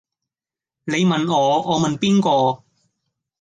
[0.85, 2.63] 你問我我問邊個